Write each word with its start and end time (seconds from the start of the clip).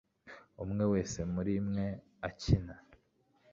umwe 0.63 0.83
wese 0.91 1.19
muri 1.33 1.53
mwe 1.67 1.87
akina 2.27 2.75